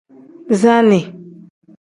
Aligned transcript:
Bisaani. 0.47 0.99